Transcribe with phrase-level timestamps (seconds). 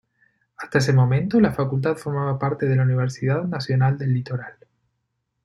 [0.57, 4.55] Hasta ese momento, la facultad formaba parte de la Universidad Nacional del Litoral.